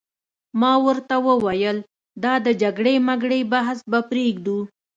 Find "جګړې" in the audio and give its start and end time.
2.61-2.95